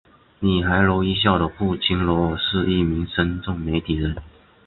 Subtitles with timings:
[0.39, 4.15] 女孩罗一笑的父亲罗尔是一名深圳媒体人。